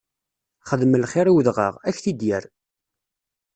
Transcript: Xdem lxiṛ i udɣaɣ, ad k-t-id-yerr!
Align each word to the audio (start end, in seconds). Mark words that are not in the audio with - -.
Xdem 0.69 0.93
lxiṛ 1.03 1.27
i 1.27 1.33
udɣaɣ, 1.37 1.73
ad 1.87 1.93
k-t-id-yerr! 1.95 2.43